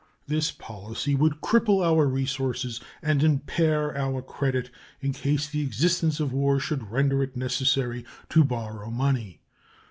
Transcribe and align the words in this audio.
This 0.25 0.51
policy 0.51 1.13
would 1.13 1.41
cripple 1.41 1.85
our 1.85 2.07
resources 2.07 2.79
and 3.03 3.21
impair 3.21 3.95
our 3.95 4.23
credit 4.23 4.71
in 4.99 5.13
case 5.13 5.47
the 5.47 5.61
existence 5.61 6.19
of 6.19 6.33
war 6.33 6.59
should 6.59 6.89
render 6.89 7.21
it 7.21 7.37
necessary 7.37 8.03
to 8.29 8.43
borrow 8.43 8.89
money. 8.89 9.41